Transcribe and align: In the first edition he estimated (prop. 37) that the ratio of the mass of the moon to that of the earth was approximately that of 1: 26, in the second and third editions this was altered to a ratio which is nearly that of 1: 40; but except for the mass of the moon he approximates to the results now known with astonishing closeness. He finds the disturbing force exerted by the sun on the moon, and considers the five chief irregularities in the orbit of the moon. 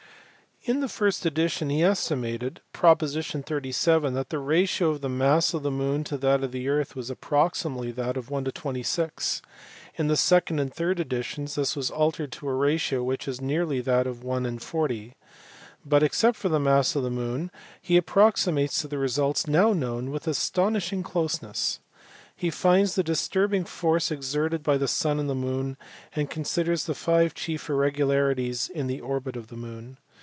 In 0.63 0.79
the 0.79 0.87
first 0.87 1.25
edition 1.25 1.71
he 1.71 1.83
estimated 1.83 2.61
(prop. 2.71 2.99
37) 2.99 4.13
that 4.13 4.29
the 4.29 4.37
ratio 4.37 4.91
of 4.91 5.01
the 5.01 5.09
mass 5.09 5.55
of 5.55 5.63
the 5.63 5.71
moon 5.71 6.03
to 6.03 6.19
that 6.19 6.43
of 6.43 6.51
the 6.51 6.69
earth 6.69 6.95
was 6.95 7.09
approximately 7.09 7.89
that 7.93 8.15
of 8.15 8.29
1: 8.29 8.45
26, 8.45 9.41
in 9.95 10.07
the 10.07 10.15
second 10.15 10.59
and 10.59 10.71
third 10.71 10.99
editions 10.99 11.55
this 11.55 11.75
was 11.75 11.89
altered 11.89 12.31
to 12.33 12.47
a 12.47 12.53
ratio 12.53 13.01
which 13.01 13.27
is 13.27 13.41
nearly 13.41 13.81
that 13.81 14.05
of 14.05 14.23
1: 14.23 14.59
40; 14.59 15.15
but 15.83 16.03
except 16.03 16.37
for 16.37 16.47
the 16.47 16.59
mass 16.59 16.95
of 16.95 17.01
the 17.01 17.09
moon 17.09 17.49
he 17.81 17.97
approximates 17.97 18.79
to 18.81 18.87
the 18.87 18.99
results 18.99 19.47
now 19.47 19.73
known 19.73 20.11
with 20.11 20.27
astonishing 20.27 21.01
closeness. 21.01 21.79
He 22.35 22.51
finds 22.51 22.93
the 22.93 23.01
disturbing 23.03 23.65
force 23.65 24.11
exerted 24.11 24.61
by 24.61 24.77
the 24.77 24.87
sun 24.87 25.17
on 25.17 25.25
the 25.25 25.33
moon, 25.33 25.75
and 26.15 26.29
considers 26.29 26.83
the 26.85 26.93
five 26.93 27.33
chief 27.33 27.67
irregularities 27.67 28.69
in 28.69 28.85
the 28.85 29.01
orbit 29.01 29.35
of 29.35 29.47
the 29.47 29.57
moon. 29.57 29.97